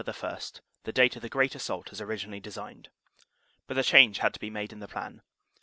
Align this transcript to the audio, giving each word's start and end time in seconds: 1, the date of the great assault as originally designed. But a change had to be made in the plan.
1, 0.03 0.39
the 0.83 0.91
date 0.91 1.15
of 1.15 1.21
the 1.21 1.29
great 1.29 1.53
assault 1.53 1.91
as 1.91 2.01
originally 2.01 2.39
designed. 2.39 2.89
But 3.67 3.77
a 3.77 3.83
change 3.83 4.17
had 4.17 4.33
to 4.33 4.39
be 4.39 4.49
made 4.49 4.73
in 4.73 4.79
the 4.79 4.87
plan. 4.87 5.21